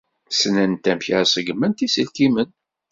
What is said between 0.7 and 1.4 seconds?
amek ad